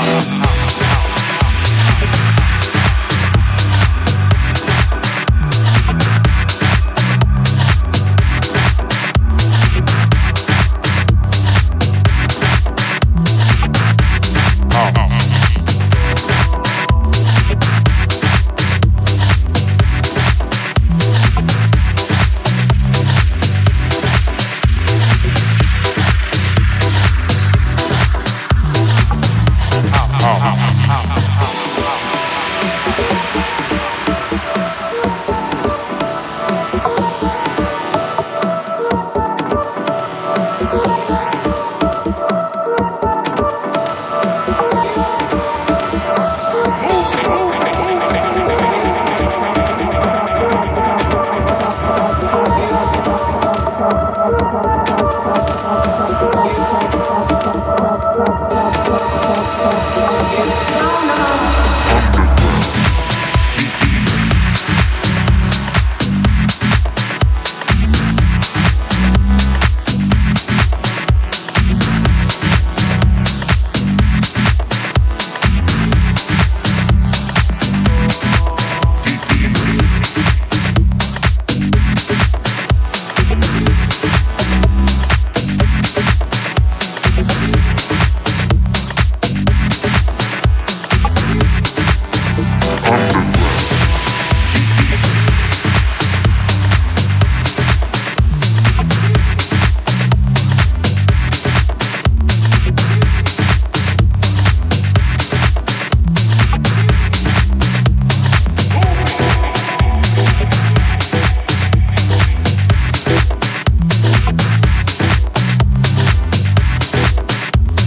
house. 0.00 0.40